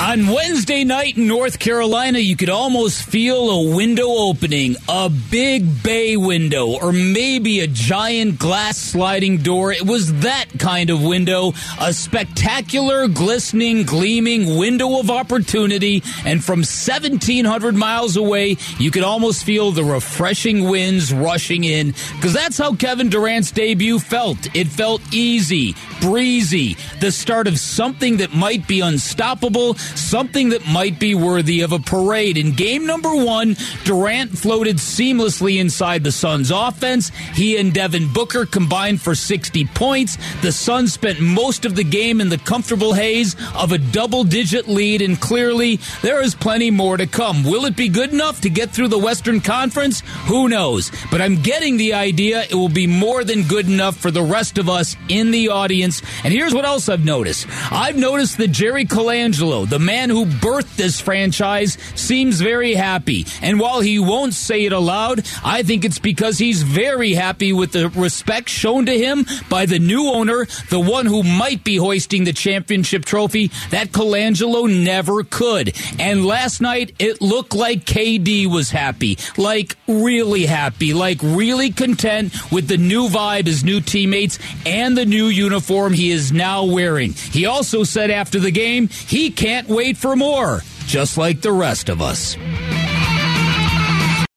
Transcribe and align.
On 0.00 0.28
Wednesday 0.28 0.84
night 0.84 1.16
in 1.16 1.26
North 1.26 1.58
Carolina, 1.58 2.20
you 2.20 2.36
could 2.36 2.48
almost 2.48 3.02
feel 3.02 3.50
a 3.50 3.74
window 3.74 4.06
opening, 4.06 4.76
a 4.88 5.10
big 5.10 5.82
bay 5.82 6.16
window, 6.16 6.68
or 6.80 6.92
maybe 6.92 7.60
a 7.60 7.66
giant 7.66 8.38
glass 8.38 8.78
sliding 8.78 9.38
door. 9.38 9.72
It 9.72 9.84
was 9.84 10.20
that 10.20 10.46
kind 10.56 10.90
of 10.90 11.02
window, 11.02 11.52
a 11.80 11.92
spectacular, 11.92 13.08
glistening, 13.08 13.82
gleaming 13.82 14.56
window 14.56 15.00
of 15.00 15.10
opportunity. 15.10 16.04
And 16.24 16.44
from 16.44 16.60
1,700 16.60 17.74
miles 17.74 18.16
away, 18.16 18.56
you 18.78 18.92
could 18.92 19.02
almost 19.02 19.42
feel 19.44 19.72
the 19.72 19.84
refreshing 19.84 20.68
winds 20.70 21.12
rushing 21.12 21.64
in, 21.64 21.90
because 22.14 22.32
that's 22.32 22.56
how 22.56 22.76
Kevin 22.76 23.08
Durant's 23.08 23.50
debut 23.50 23.98
felt. 23.98 24.54
It 24.54 24.68
felt 24.68 25.02
easy, 25.12 25.74
breezy, 26.00 26.76
the 27.00 27.10
start 27.10 27.48
of 27.48 27.58
something 27.58 28.18
that 28.18 28.32
might 28.32 28.66
be 28.68 28.80
unstoppable 28.80 29.76
something 29.94 30.50
that 30.50 30.66
might 30.66 30.98
be 30.98 31.14
worthy 31.14 31.60
of 31.60 31.72
a 31.72 31.78
parade. 31.78 32.36
In 32.36 32.52
game 32.52 32.86
number 32.86 33.14
one, 33.14 33.56
Durant 33.84 34.36
floated 34.36 34.76
seamlessly 34.76 35.58
inside 35.58 36.04
the 36.04 36.12
Suns' 36.12 36.50
offense. 36.50 37.10
He 37.34 37.56
and 37.56 37.72
Devin 37.72 38.12
Booker 38.12 38.46
combined 38.46 39.00
for 39.00 39.14
60 39.14 39.64
points. 39.66 40.18
The 40.42 40.52
Suns 40.52 40.92
spent 40.92 41.20
most 41.20 41.64
of 41.64 41.76
the 41.76 41.84
game 41.84 42.20
in 42.20 42.28
the 42.28 42.38
comfortable 42.38 42.92
haze 42.92 43.36
of 43.54 43.72
a 43.72 43.78
double 43.78 44.24
digit 44.24 44.68
lead, 44.68 45.02
and 45.02 45.20
clearly 45.20 45.80
there 46.02 46.22
is 46.22 46.34
plenty 46.34 46.70
more 46.70 46.96
to 46.96 47.06
come. 47.06 47.44
Will 47.44 47.64
it 47.64 47.76
be 47.76 47.88
good 47.88 48.12
enough 48.12 48.40
to 48.42 48.50
get 48.50 48.70
through 48.70 48.88
the 48.88 48.98
Western 48.98 49.40
Conference? 49.40 50.00
Who 50.26 50.48
knows? 50.48 50.90
But 51.10 51.20
I'm 51.20 51.42
getting 51.42 51.76
the 51.76 51.94
idea 51.94 52.42
it 52.42 52.54
will 52.54 52.68
be 52.68 52.86
more 52.86 53.24
than 53.24 53.42
good 53.42 53.68
enough 53.68 53.96
for 53.96 54.10
the 54.10 54.22
rest 54.22 54.58
of 54.58 54.68
us 54.68 54.96
in 55.08 55.30
the 55.30 55.48
audience. 55.48 56.02
And 56.24 56.32
here's 56.32 56.54
what 56.54 56.64
else 56.64 56.88
I've 56.88 57.04
noticed 57.04 57.46
I've 57.70 57.96
noticed 57.96 58.38
that 58.38 58.48
Jerry 58.48 58.84
Colangelo, 58.84 59.68
the 59.68 59.77
the 59.78 59.84
man 59.84 60.10
who 60.10 60.24
birthed 60.24 60.74
this 60.74 61.00
franchise 61.00 61.78
seems 61.94 62.40
very 62.40 62.74
happy. 62.74 63.24
And 63.40 63.60
while 63.60 63.78
he 63.78 64.00
won't 64.00 64.34
say 64.34 64.64
it 64.64 64.72
aloud, 64.72 65.24
I 65.44 65.62
think 65.62 65.84
it's 65.84 66.00
because 66.00 66.36
he's 66.36 66.62
very 66.62 67.12
happy 67.12 67.52
with 67.52 67.70
the 67.70 67.88
respect 67.90 68.48
shown 68.48 68.86
to 68.86 68.98
him 68.98 69.24
by 69.48 69.66
the 69.66 69.78
new 69.78 70.08
owner, 70.08 70.46
the 70.70 70.80
one 70.80 71.06
who 71.06 71.22
might 71.22 71.62
be 71.62 71.76
hoisting 71.76 72.24
the 72.24 72.32
championship 72.32 73.04
trophy 73.04 73.52
that 73.70 73.92
Colangelo 73.92 74.68
never 74.68 75.22
could. 75.22 75.76
And 76.00 76.26
last 76.26 76.60
night, 76.60 76.92
it 76.98 77.20
looked 77.20 77.54
like 77.54 77.84
KD 77.84 78.46
was 78.46 78.72
happy, 78.72 79.16
like 79.36 79.76
really 79.86 80.46
happy, 80.46 80.92
like 80.92 81.22
really 81.22 81.70
content 81.70 82.32
with 82.50 82.66
the 82.66 82.78
new 82.78 83.06
vibe, 83.06 83.46
his 83.46 83.62
new 83.62 83.80
teammates, 83.80 84.40
and 84.66 84.98
the 84.98 85.06
new 85.06 85.26
uniform 85.26 85.92
he 85.92 86.10
is 86.10 86.32
now 86.32 86.64
wearing. 86.64 87.12
He 87.12 87.46
also 87.46 87.84
said 87.84 88.10
after 88.10 88.40
the 88.40 88.50
game, 88.50 88.88
he 88.88 89.30
can't 89.30 89.67
wait 89.68 89.96
for 89.96 90.16
more, 90.16 90.62
just 90.86 91.18
like 91.18 91.40
the 91.40 91.52
rest 91.52 91.88
of 91.88 92.00
us. 92.00 92.36